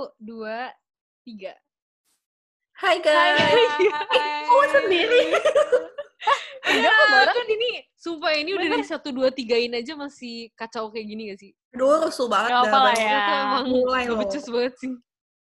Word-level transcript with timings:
Satu, 0.00 0.16
dua, 0.16 0.72
tiga. 1.28 1.52
Hai 2.72 3.04
guys. 3.04 3.36
Hai. 3.92 4.48
Oh 4.48 4.64
sendiri. 4.72 5.28
Enggak, 6.72 6.92
bareng 7.04 7.36
kan 7.36 7.48
ini. 7.52 7.84
Sumpah 8.00 8.32
ini 8.32 8.56
udah 8.56 8.68
dari 8.72 8.86
satu, 8.88 9.12
dua, 9.12 9.28
tigain 9.28 9.68
aja 9.76 9.92
masih 9.92 10.48
kacau 10.56 10.88
kayak 10.88 11.04
gini 11.04 11.28
gak 11.28 11.44
sih? 11.44 11.52
Aduh 11.76 12.08
rusuh 12.08 12.32
banget 12.32 12.48
Gak 12.48 12.64
apa 12.64 12.78
lah 12.80 12.94
ya. 12.96 13.20
Emang 13.44 13.64
Mulai 13.68 14.08
gak 14.08 14.16
loh. 14.16 14.20
becus 14.24 14.46
banget 14.48 14.74
sih. 14.80 14.92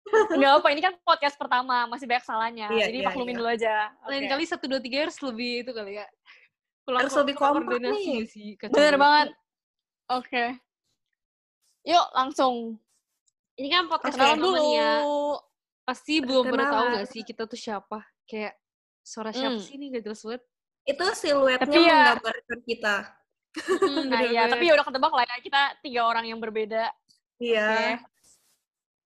Nggak 0.42 0.54
apa, 0.58 0.68
ini 0.74 0.82
kan 0.82 0.94
podcast 1.06 1.38
pertama, 1.38 1.86
masih 1.86 2.10
banyak 2.10 2.26
salahnya. 2.26 2.68
Iya, 2.74 2.90
Jadi 2.90 2.98
iya, 2.98 3.06
maklumin 3.06 3.30
iya. 3.30 3.38
dulu 3.38 3.50
aja. 3.54 3.74
Lain 4.10 4.26
kali 4.34 4.44
satu, 4.50 4.66
dua, 4.66 4.82
tiga 4.82 5.06
harus 5.06 5.22
lebih 5.22 5.62
itu 5.62 5.72
kali 5.78 6.02
ya. 6.02 6.10
Pulang 6.90 7.06
Harus 7.06 7.14
lebih 7.22 7.38
kompak 7.38 7.70
koordinasi 7.70 8.02
nih. 8.02 8.18
gak 8.18 8.30
sih? 8.34 8.48
Kacau 8.58 8.74
Bener 8.74 8.96
banget. 8.98 9.28
Oke. 10.10 10.46
Yuk, 11.86 12.08
langsung. 12.18 12.82
Ini 13.60 13.68
kan 13.68 13.84
podcast 13.86 14.16
Oke. 14.16 14.24
Kenalan 14.24 14.38
pertama 14.40 14.56
dulu. 14.56 14.72
ya. 14.72 14.94
Pasti 15.84 16.14
belum 16.22 16.44
pernah 16.48 16.68
tahu 16.70 16.86
gak 16.96 17.08
sih 17.10 17.22
kita 17.22 17.44
tuh 17.44 17.60
siapa? 17.60 18.00
Kayak 18.24 18.54
suara 19.02 19.32
siapa 19.34 19.58
Hmm. 19.58 19.66
sih 19.66 19.76
ini 19.76 19.92
gak 19.92 20.04
jelas 20.06 20.22
banget. 20.24 20.44
Itu 20.86 21.04
siluetnya 21.14 21.66
Tapi 21.68 21.80
ya- 21.80 21.94
menggambarkan 22.16 22.60
kita. 22.64 22.96
Hmm, 23.50 24.06
Nah, 24.14 24.22
iya, 24.24 24.42
tapi 24.46 24.64
ya 24.64 24.74
udah 24.74 24.86
ketebak 24.86 25.12
lah 25.12 25.24
ya. 25.26 25.36
Kita 25.42 25.62
tiga 25.82 26.02
orang 26.06 26.26
yang 26.26 26.40
berbeda. 26.40 26.94
Iya. 27.38 27.68
Oke. 27.68 27.90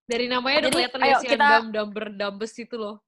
Dari 0.04 0.26
namanya 0.28 0.56
udah 0.60 0.70
kelihatan 0.70 1.00
ya 1.00 1.16
sih 1.18 1.28
kita- 1.28 1.48
Adam 1.50 1.66
Dumber 1.72 2.06
Dumbes 2.12 2.52
itu 2.54 2.76
loh. 2.76 3.00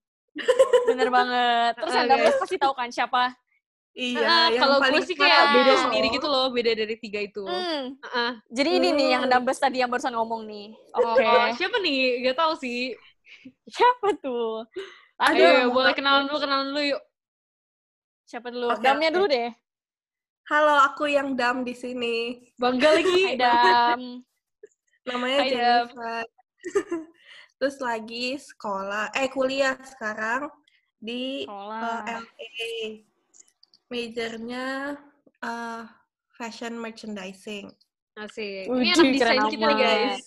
Bener 0.86 1.08
banget. 1.08 1.72
Terus 1.76 1.94
Anda 1.94 2.14
guys. 2.18 2.36
pasti 2.40 2.56
tahu 2.56 2.72
kan 2.72 2.88
siapa? 2.88 3.36
Iya, 3.96 4.28
Ah, 4.28 4.46
yang 4.56 4.60
kalau 4.60 4.76
paling 4.76 5.00
gue 5.00 5.06
sih 5.08 5.16
kayak 5.16 5.42
beda 5.56 5.74
sendiri 5.82 6.06
gitu 6.12 6.26
loh, 6.28 6.52
beda 6.56 6.72
dari 6.80 6.94
tiga 7.00 7.20
itu. 7.28 7.40
Hmm. 7.46 7.96
Ah, 8.02 8.32
Jadi 8.56 8.70
ini 8.78 8.88
nih 8.98 9.08
yang 9.14 9.24
Hmm. 9.24 9.30
Dambes 9.30 9.58
tadi 9.62 9.76
yang 9.82 9.90
barusan 9.92 10.14
ngomong 10.18 10.42
nih. 10.50 10.66
Oh, 10.96 11.16
Oke. 11.18 11.56
siapa 11.56 11.76
nih? 11.84 12.24
Gak 12.26 12.36
tahu 12.40 12.52
sih. 12.62 12.96
Siapa 13.74 14.08
tuh? 14.22 14.66
Ayo, 15.26 15.46
Aduh, 15.48 15.48
Ayo, 15.50 15.66
boleh 15.74 15.92
kenalan 15.96 16.24
dulu, 16.28 16.38
kenalan 16.42 16.66
dulu 16.72 16.82
yuk. 16.92 17.02
siapa 18.28 18.48
dulu? 18.54 18.68
Oke, 18.72 18.82
Damnya 18.84 19.10
dulu 19.14 19.26
deh. 19.32 19.50
Halo, 20.50 20.74
aku 20.86 21.04
yang 21.16 21.28
dam 21.40 21.56
di 21.68 21.74
sini. 21.82 22.16
Bangga 22.60 22.88
lagi. 22.96 23.22
Hai 23.22 23.36
Dam. 23.40 24.00
Namanya 25.08 25.40
Hai, 25.40 25.50
Dam. 25.50 25.86
Jennifer. 25.92 26.24
Terus 27.58 27.76
lagi 27.80 28.36
sekolah, 28.36 29.12
eh 29.16 29.28
kuliah 29.32 29.76
sekarang 29.92 30.42
di 31.00 31.48
Sekolah. 31.48 32.02
eh, 32.08 32.20
LA. 32.20 33.15
Majornya 33.86 34.64
eh, 35.40 35.82
fashion 36.34 36.74
merchandising. 36.76 37.70
Asik. 38.16 38.66
Ini 38.66 38.96
anak 38.96 38.96
keren 38.96 39.12
desain 39.12 39.42
kita 39.52 39.60
nih 39.60 39.68
amat. 39.68 39.78
guys. 39.78 40.24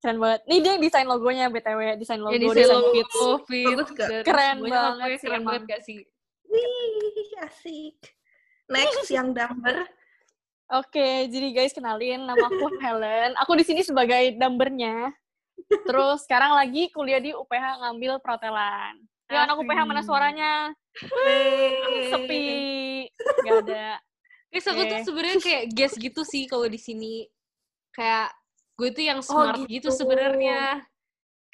Keren 0.00 0.16
banget. 0.18 0.40
Nih 0.48 0.58
dia 0.58 0.70
yang 0.74 0.82
desain 0.82 1.06
logonya 1.06 1.44
BTW, 1.46 1.80
desain 1.96 2.18
logo, 2.18 2.32
Yang 2.34 2.42
desain, 2.42 2.56
desain 2.56 2.72
logo, 2.74 3.30
fit, 3.46 3.66
Bagus 3.68 3.90
gak? 3.92 4.08
dan 4.08 4.22
Keren 4.24 4.54
semuanya 4.58 4.80
banget 4.80 5.08
sih 5.12 5.26
Keren 5.28 5.42
banget 5.44 5.62
gak 5.68 5.82
sih? 5.84 5.98
Wih, 6.50 7.30
asik. 7.46 7.96
Next 8.66 9.08
yang 9.16 9.28
dumber. 9.30 9.76
Oke, 10.70 11.26
jadi 11.26 11.48
guys 11.50 11.74
kenalin 11.74 12.22
nama 12.24 12.46
aku 12.46 12.66
Helen. 12.82 13.34
Aku 13.42 13.54
di 13.54 13.64
sini 13.66 13.82
sebagai 13.82 14.34
dambernya. 14.38 15.10
Terus 15.68 16.24
sekarang 16.24 16.56
lagi 16.56 16.88
kuliah 16.90 17.20
di 17.20 17.30
UPH 17.30 17.82
ngambil 17.82 18.18
protelan. 18.18 18.98
Ya 19.30 19.46
anak 19.46 19.62
UPH 19.62 19.80
mana 19.86 20.02
suaranya? 20.02 20.74
Sepi. 22.10 23.06
Gak 23.46 23.56
ada. 23.62 24.02
Guys, 24.50 24.66
aku 24.66 24.82
tuh 24.82 24.98
Oke. 24.98 25.06
sebenarnya 25.06 25.38
kayak 25.38 25.64
guess 25.70 25.94
gitu 25.94 26.26
sih 26.26 26.50
kalau 26.50 26.66
di 26.66 26.82
sini. 26.82 27.30
Kayak 27.94 28.34
gue 28.74 28.90
tuh 28.90 29.04
yang 29.06 29.22
smart 29.22 29.62
gitu, 29.70 29.70
gitu. 29.70 29.88
sebenarnya. 29.94 30.82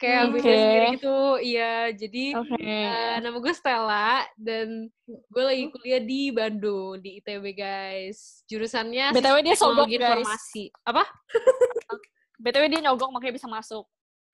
Kayak 0.00 0.22
Oke. 0.28 0.32
beda 0.40 0.52
sendiri 0.56 0.86
gitu. 0.96 1.18
Iya, 1.44 1.74
jadi 1.92 2.24
Oke. 2.40 2.56
eh, 2.64 3.16
nama 3.20 3.36
gue 3.36 3.52
Stella 3.52 4.24
dan 4.40 4.88
gue 5.08 5.44
lagi 5.44 5.64
kuliah 5.72 6.00
di 6.00 6.32
Bandung 6.32 6.96
di 7.00 7.20
ITB 7.20 7.44
guys. 7.52 8.44
Jurusannya 8.48 9.12
BTW 9.12 9.36
dia 9.44 9.56
Sistem 9.56 9.76
sogok, 9.76 9.88
guys. 9.92 10.00
Informasi. 10.00 10.64
Apa? 10.84 11.04
BTW 12.44 12.64
dia 12.72 12.80
nyogok 12.84 13.12
makanya 13.12 13.36
bisa 13.36 13.48
masuk. 13.48 13.84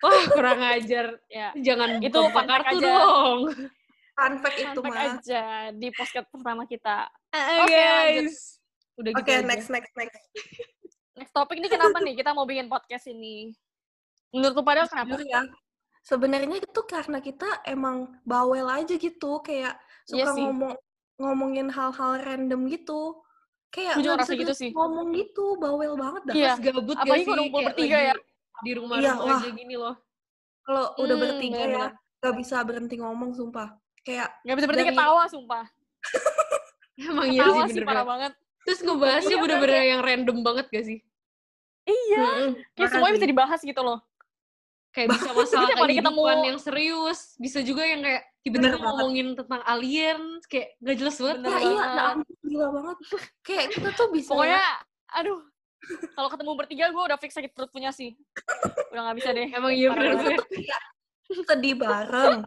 Wah, 0.02 0.22
kurang 0.28 0.60
ajar. 0.60 1.06
Ya. 1.26 1.54
Jangan 1.54 2.02
Itu 2.02 2.18
buka 2.20 2.34
fun 2.34 2.46
kartu 2.46 2.76
aja. 2.76 2.86
dong. 2.90 3.38
Fun 4.12 4.34
fact 4.38 4.58
itu 4.58 4.80
mah. 4.82 4.96
aja 5.08 5.42
di 5.72 5.88
podcast 5.90 6.28
pertama 6.28 6.62
kita. 6.66 7.06
Oke, 7.30 7.62
Oke, 7.64 7.80
lanjut. 7.80 8.34
Udah 8.92 9.10
Oke, 9.14 9.20
gitu 9.22 9.30
aja. 9.32 9.46
next, 9.46 9.68
next, 9.68 9.92
next. 9.94 10.20
Next 11.14 11.32
topik 11.32 11.56
ini 11.56 11.68
kenapa 11.68 11.96
nih 11.98 12.14
kita 12.14 12.32
mau 12.32 12.44
bikin 12.44 12.66
podcast 12.66 13.06
ini? 13.06 13.52
Menurut 14.30 14.52
lu 14.52 14.62
pada 14.62 14.84
kenapa? 14.84 15.16
Ya, 15.22 15.44
sebenarnya 16.02 16.56
itu 16.58 16.80
karena 16.82 17.20
kita 17.20 17.62
emang 17.64 18.16
bawel 18.22 18.64
aja 18.66 18.96
gitu, 18.96 19.38
kayak 19.40 19.76
Iya 20.08 20.26
suka 20.28 20.34
sih. 20.34 20.44
ngomong 20.44 20.72
ngomongin 21.16 21.68
hal-hal 21.68 22.12
random 22.18 22.66
gitu. 22.66 23.22
Kayak 23.68 23.96
Gue 23.96 24.04
juga 24.04 24.24
gitu 24.28 24.52
sih. 24.52 24.70
ngomong 24.72 25.16
gitu, 25.16 25.56
bawel 25.56 25.96
banget 25.96 26.22
dah. 26.28 26.34
Iya. 26.36 26.52
Pas 26.52 26.60
gabut 26.60 26.84
gak 26.92 27.04
Apalagi 27.06 27.22
sih? 27.22 27.28
kalau 27.30 27.44
bertiga 27.48 27.96
lagi 27.96 28.08
ya. 28.08 28.14
Di 28.62 28.72
rumah 28.72 28.96
Iya, 28.96 29.12
rumah 29.14 29.38
aja 29.38 29.50
gini 29.50 29.74
loh. 29.74 29.94
Kalau 30.62 30.94
udah 30.96 31.12
Hmm, 31.12 31.24
bertiga 31.26 31.56
ya, 31.56 31.66
bener-bener. 31.66 31.92
gak 32.18 32.34
bisa 32.38 32.56
berhenti 32.62 32.94
ngomong, 32.96 33.30
sumpah. 33.32 33.68
Kayak 34.00 34.30
Gak 34.40 34.56
bisa 34.56 34.66
berhenti 34.66 34.84
Dari- 34.84 34.94
ketawa, 34.94 35.22
sumpah. 35.26 35.64
Emang 37.02 37.26
iya 37.26 37.42
sih 37.44 37.60
sih 37.68 37.74
bener 37.74 37.86
parah 37.88 38.06
banget. 38.06 38.32
Terus 38.62 38.80
ngebahasnya 38.80 39.30
Iya, 39.32 39.42
bener-bener 39.42 39.82
yang 39.84 40.00
random 40.00 40.38
banget 40.40 40.66
gak 40.68 40.84
sih? 40.84 40.98
Iya. 41.82 42.22
mm-mm, 42.22 42.50
Kayak 42.72 42.78
parah 42.78 42.90
semuanya 42.92 43.14
bisa 43.18 43.28
dibahas 43.28 43.60
gitu 43.60 43.82
loh. 43.82 43.98
Kayak 44.92 45.08
bisa 45.10 45.30
masalah 45.32 45.66
kehidupan 45.72 45.88
ketemu- 46.12 46.46
yang 46.46 46.60
serius. 46.60 47.18
Bisa 47.36 47.58
juga 47.58 47.82
yang 47.82 48.00
kayak 48.00 48.22
tiba-tiba 48.42 48.76
ngomongin 48.78 49.26
tentang 49.34 49.62
alien. 49.64 50.20
Kayak 50.46 50.68
gak 50.78 50.96
jelas 50.96 51.16
banget. 51.16 51.36
Bener 51.40 51.50
Ya 51.50 51.58
iya, 51.58 51.74
banget. 51.74 51.90
ya 51.90 52.02
ampun, 52.12 52.36
gila 52.44 52.66
banget. 52.70 52.96
Kayak 53.42 53.66
kita 53.72 53.88
tuh 53.92 54.06
bisa 54.12 54.30
Pokoknya, 54.30 54.62
aduh. 55.10 55.40
Kalau 56.14 56.28
ketemu 56.30 56.52
bertiga, 56.54 56.84
gue 56.94 57.02
udah 57.02 57.18
fix 57.18 57.34
sakit 57.34 57.50
perut 57.50 57.70
punya 57.74 57.90
sih. 57.90 58.14
Udah 58.94 59.10
gak 59.10 59.16
bisa 59.18 59.30
deh. 59.34 59.48
Emang 59.50 59.72
iya 59.74 59.90
bener 59.90 60.38
sedih 61.32 61.74
bareng. 61.80 62.44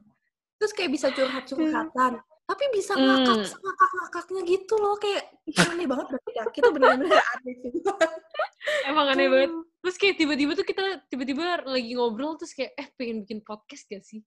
Terus 0.56 0.72
kayak 0.72 0.92
bisa 0.94 1.08
curhat-curhatan. 1.12 2.22
Tapi 2.46 2.64
bisa 2.70 2.94
Hmm. 2.94 3.26
ngakak 3.26 3.58
ngakak-ngakaknya 3.58 4.42
gitu 4.46 4.76
loh. 4.78 4.96
Kayak 5.02 5.34
aneh 5.66 5.88
banget 5.90 6.06
berarti 6.14 6.32
ya. 6.32 6.44
Kita 6.54 6.68
bener-bener 6.70 7.10
aneh 7.18 7.54
sih. 7.60 7.72
Emang 8.86 9.06
aneh 9.10 9.28
banget. 9.28 9.52
Terus 9.82 9.96
kayak 9.98 10.16
tiba-tiba 10.22 10.52
tuh 10.54 10.66
kita 10.66 10.84
tiba-tiba 11.10 11.66
lagi 11.66 11.92
ngobrol 11.98 12.38
terus 12.38 12.54
kayak 12.54 12.78
eh 12.78 12.88
pengen 12.94 13.26
bikin 13.26 13.42
podcast 13.42 13.90
gak 13.90 14.06
sih? 14.06 14.22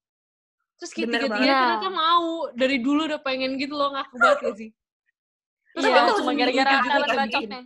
Terus 0.78 0.90
kayak 0.90 1.08
tiga-tiga 1.14 1.38
ternyata 1.38 1.90
mau. 1.90 2.50
Dari 2.52 2.76
dulu 2.82 3.06
udah 3.06 3.22
pengen 3.22 3.54
gitu 3.56 3.78
loh 3.78 3.94
ngaku 3.94 4.14
banget 4.18 4.38
gak 4.42 4.56
sih? 4.58 4.70
Terus 5.78 5.84
Iya, 5.86 5.98
aku 6.02 6.10
cuma 6.18 6.30
sendiri 6.34 6.52
gara-gara 6.58 7.06
kan 7.06 7.18
bacotnya. 7.22 7.60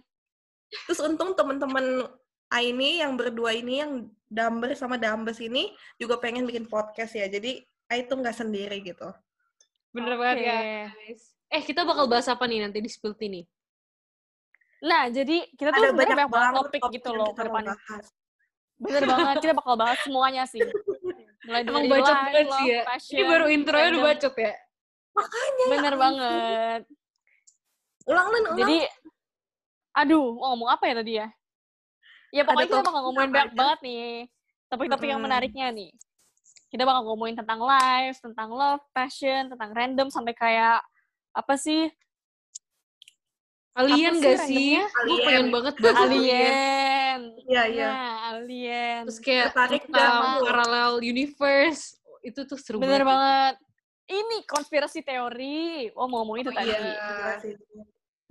Terus 0.88 1.00
untung 1.04 1.36
temen-temen 1.36 2.08
Aini 2.52 3.00
yang 3.00 3.16
berdua 3.16 3.56
ini 3.56 3.80
yang 3.80 3.92
Damber 4.28 4.76
sama 4.76 5.00
Dambes 5.00 5.40
ini 5.40 5.72
juga 5.96 6.20
pengen 6.20 6.44
bikin 6.44 6.68
podcast 6.68 7.16
ya. 7.16 7.24
Jadi 7.28 7.64
Ai 7.88 8.08
tuh 8.08 8.20
nggak 8.20 8.36
sendiri 8.36 8.80
gitu. 8.80 9.08
Bener 9.92 10.16
Oke. 10.16 10.20
banget 10.20 10.36
guys. 10.48 11.22
Eh 11.52 11.60
kita 11.60 11.84
bakal 11.84 12.08
bahas 12.08 12.24
apa 12.28 12.44
nih 12.48 12.64
nanti 12.64 12.80
di 12.80 12.88
Spill 12.88 13.12
nih? 13.16 13.44
Nah, 14.82 15.06
jadi 15.12 15.46
kita 15.54 15.70
tuh 15.70 15.78
Ada 15.78 15.88
sebenarnya 15.94 16.16
banyak 16.16 16.28
banyak 16.28 16.28
banget 16.32 16.62
topik 16.64 16.80
topik 16.82 16.94
gitu 16.98 17.10
loh 17.14 17.30
kita 17.30 17.42
ke 17.44 17.50
bahas. 17.52 18.04
Bener 18.82 19.02
banget, 19.06 19.36
kita 19.38 19.54
bakal 19.54 19.74
bahas 19.78 19.98
semuanya 20.02 20.42
sih. 20.48 20.58
Mulai 21.46 21.62
Emang 21.66 21.84
dari 21.86 21.90
bacot 21.90 22.16
banget 22.18 22.46
sih 22.50 22.66
ya. 22.66 22.80
fashion, 22.86 23.14
Ini 23.14 23.22
baru 23.26 23.46
intronya 23.50 23.88
udah 23.94 24.02
bacot 24.10 24.34
ya. 24.34 24.52
Makanya 25.12 25.52
ya 25.62 25.70
Bener 25.70 25.92
ampun. 25.94 26.02
banget. 26.02 26.82
Ulang 28.02 28.26
Lin, 28.26 28.42
ulang. 28.42 28.58
Jadi, 28.58 28.78
aduh, 29.92 30.36
mau 30.36 30.52
ngomong 30.52 30.68
apa 30.72 30.84
ya 30.88 30.94
tadi 31.00 31.12
ya? 31.20 31.28
Ya 32.32 32.42
pokoknya 32.48 32.68
kita 32.68 32.80
bakal 32.80 33.02
ngomongin 33.04 33.30
banyak 33.32 33.52
aja? 33.52 33.58
banget 33.60 33.78
nih. 33.84 34.12
Topik-topik 34.72 35.04
yang 35.04 35.20
Mm-mm. 35.20 35.28
menariknya 35.28 35.66
nih. 35.68 35.92
Kita 36.72 36.88
bakal 36.88 37.04
ngomongin 37.04 37.36
tentang 37.36 37.60
life, 37.60 38.16
tentang 38.24 38.48
love, 38.48 38.80
passion, 38.96 39.52
tentang 39.52 39.70
random, 39.76 40.08
sampai 40.08 40.32
kayak, 40.32 40.80
apa 41.36 41.54
sih? 41.60 41.92
Alien 43.72 44.16
Apa 44.16 44.20
sih 44.20 44.24
gak 44.24 44.38
sih? 44.48 44.72
randomnya? 44.80 44.84
Gue 44.88 45.00
Alien. 45.12 45.24
pengen 45.28 45.46
banget 45.52 45.74
bahas 45.80 45.96
alien. 45.96 46.12
Alien. 46.12 47.20
Iya, 47.48 47.62
iya. 47.68 47.88
Nah, 47.88 48.12
alien. 48.32 49.02
Terus 49.08 49.20
kayak 49.20 49.46
dah, 49.92 50.08
Bu. 50.40 50.44
parallel 50.44 50.92
universe. 51.04 51.96
Itu 52.24 52.44
tuh 52.48 52.56
seru 52.56 52.80
Bener 52.80 53.04
banget. 53.04 53.12
banget. 53.12 53.54
Ini 54.12 54.36
konspirasi 54.44 55.00
teori. 55.04 55.88
Oh, 55.96 56.08
mau 56.08 56.24
ngomong 56.24 56.40
itu 56.40 56.48
Oh, 56.48 56.56
tadi. 56.56 56.68
iya. 56.72 57.36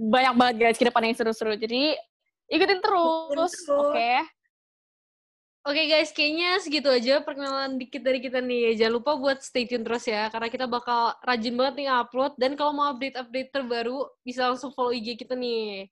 Banyak 0.01 0.33
banget 0.33 0.55
guys 0.57 0.77
ke 0.81 0.89
depan 0.89 1.05
yang 1.05 1.13
seru-seru. 1.13 1.53
Jadi, 1.53 1.93
ikutin 2.49 2.81
terus. 2.81 3.53
Oke. 3.69 4.25
Oke 5.61 5.85
guys, 5.85 6.09
kayaknya 6.09 6.57
segitu 6.57 6.89
aja 6.89 7.21
perkenalan 7.21 7.77
dikit 7.77 8.01
dari 8.01 8.17
kita 8.17 8.41
nih. 8.41 8.73
Jangan 8.81 8.97
lupa 8.97 9.13
buat 9.13 9.45
stay 9.45 9.69
tune 9.69 9.85
terus 9.85 10.09
ya, 10.09 10.25
karena 10.33 10.49
kita 10.49 10.65
bakal 10.65 11.13
rajin 11.21 11.53
banget 11.53 11.85
nih 11.85 11.89
upload. 11.93 12.33
Dan 12.33 12.57
kalau 12.57 12.73
mau 12.73 12.89
update-update 12.89 13.53
terbaru, 13.53 14.09
bisa 14.25 14.49
langsung 14.49 14.73
follow 14.73 14.89
IG 14.89 15.21
kita 15.21 15.37
nih. 15.37 15.85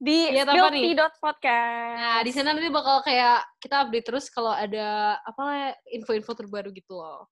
di 0.00 0.32
spilltea.podcast. 0.32 1.96
Nah, 2.00 2.18
di 2.24 2.32
sana 2.32 2.56
nanti 2.56 2.72
bakal 2.72 3.04
kayak 3.04 3.44
kita 3.60 3.84
update 3.84 4.06
terus 4.08 4.32
kalau 4.32 4.48
ada 4.48 5.20
apa 5.20 5.76
info-info 5.92 6.32
terbaru 6.32 6.72
gitu 6.72 6.96
loh. 6.96 7.28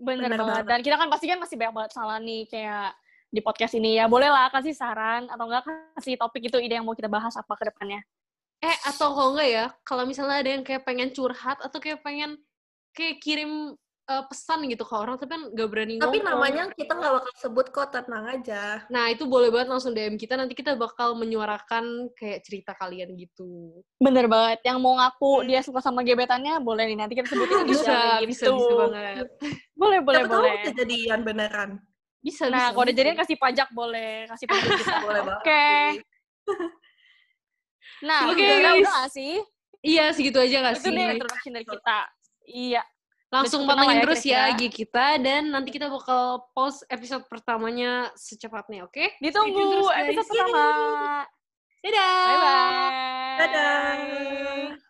Bener, 0.00 0.24
Bener 0.24 0.40
banget. 0.40 0.64
banget. 0.64 0.64
Dan 0.72 0.80
kita 0.80 0.96
kan 0.96 1.08
pasti 1.12 1.26
kan 1.28 1.36
masih 1.36 1.56
banyak 1.60 1.74
banget 1.76 1.92
salah 1.92 2.16
nih 2.16 2.48
kayak 2.48 2.96
di 3.36 3.44
podcast 3.44 3.76
ini 3.76 4.00
ya. 4.00 4.08
Boleh 4.08 4.32
lah 4.32 4.48
kasih 4.48 4.72
saran 4.72 5.28
atau 5.28 5.44
enggak 5.44 5.68
kasih 5.94 6.16
topik 6.16 6.48
itu 6.48 6.56
ide 6.56 6.80
yang 6.80 6.88
mau 6.88 6.96
kita 6.96 7.06
bahas 7.06 7.36
apa 7.36 7.52
ke 7.52 7.68
depannya. 7.68 8.00
Eh, 8.58 8.76
atau 8.88 9.12
kalau 9.12 9.36
enggak 9.36 9.50
ya, 9.52 9.66
kalau 9.84 10.08
misalnya 10.08 10.40
ada 10.40 10.50
yang 10.56 10.64
kayak 10.64 10.82
pengen 10.82 11.12
curhat 11.12 11.60
atau 11.60 11.76
kayak 11.76 12.00
pengen 12.00 12.40
kayak 12.96 13.20
kirim 13.20 13.76
eh, 14.06 14.24
pesan 14.30 14.64
gitu 14.70 14.86
ke 14.86 14.94
orang, 14.94 15.18
tapi 15.18 15.28
kan 15.28 15.42
nggak 15.50 15.66
berani 15.68 15.94
Tapi 15.98 16.22
ngomong. 16.22 16.30
namanya 16.30 16.62
kita 16.72 16.94
nggak 16.94 17.12
bakal 17.20 17.32
sebut 17.36 17.66
kok, 17.68 17.90
tenang 17.90 18.24
aja. 18.30 18.86
Nah, 18.86 19.10
itu 19.10 19.26
boleh 19.26 19.50
banget 19.50 19.66
langsung 19.66 19.92
DM 19.92 20.14
kita, 20.14 20.38
nanti 20.38 20.54
kita 20.54 20.78
bakal 20.78 21.18
menyuarakan 21.18 22.14
kayak 22.14 22.46
cerita 22.46 22.72
kalian 22.78 23.18
gitu. 23.18 23.82
Bener 23.98 24.30
banget. 24.30 24.62
Yang 24.62 24.78
mau 24.78 24.94
ngaku 24.94 25.50
dia 25.50 25.58
suka 25.60 25.82
sama 25.82 26.06
gebetannya 26.06 26.62
boleh 26.62 26.86
nih 26.86 26.96
nanti 26.96 27.18
kita 27.18 27.28
sebutin 27.28 27.66
Bisa, 27.66 28.22
bisa, 28.22 28.46
gitu. 28.46 28.56
bisa 28.56 28.72
banget. 28.78 29.26
Boleh, 29.74 29.98
boleh, 30.00 30.22
Siapa 30.22 30.32
tahu 30.32 30.42
boleh. 30.46 30.62
kejadian 30.64 31.20
beneran. 31.20 31.70
Bisa, 32.26 32.50
Nah, 32.50 32.58
bisa. 32.58 32.74
kalau 32.74 32.82
udah 32.82 32.90
bisa. 32.90 32.98
jadian 32.98 33.16
kasih 33.16 33.36
pajak 33.38 33.68
boleh, 33.70 34.12
kasih 34.26 34.46
pajak 34.50 34.70
kita. 34.82 34.94
Boleh 35.06 35.22
banget. 35.22 35.42
Oke. 35.46 35.66
Nah, 38.02 38.20
Oke, 38.28 38.42
udah, 38.42 38.58
guys. 38.60 38.82
udah 38.82 38.92
gak 38.98 39.10
sih? 39.14 39.34
Iya, 39.80 40.04
segitu 40.10 40.38
aja 40.42 40.56
gak 40.66 40.74
Itu 40.82 40.90
sih? 40.90 40.96
deh 40.98 41.06
introduction 41.14 41.52
dari 41.54 41.66
kita. 41.66 41.98
Iya. 42.50 42.82
Langsung 43.26 43.62
pantengin 43.66 43.98
ya 43.98 44.02
terus 44.06 44.22
ya. 44.22 44.42
IG 44.54 44.62
kita, 44.70 45.18
dan 45.18 45.50
nanti 45.50 45.70
kita 45.70 45.86
bakal 45.86 46.46
post 46.50 46.82
episode 46.86 47.26
pertamanya 47.26 48.10
secepatnya, 48.14 48.86
oke? 48.86 48.94
Tune 48.98 49.22
Ditunggu 49.22 49.62
terus, 49.86 49.90
episode 50.02 50.26
pertama. 50.30 50.66
Dadah! 51.82 52.26
Bye-bye. 52.26 53.38
Dadah. 53.38 54.85